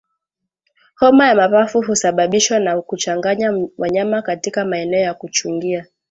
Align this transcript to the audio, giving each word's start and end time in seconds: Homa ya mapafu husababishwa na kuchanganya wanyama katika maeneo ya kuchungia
Homa 0.95 1.27
ya 1.27 1.35
mapafu 1.35 1.81
husababishwa 1.81 2.59
na 2.59 2.81
kuchanganya 2.81 3.67
wanyama 3.77 4.21
katika 4.21 4.65
maeneo 4.65 4.99
ya 5.01 5.13
kuchungia 5.13 5.85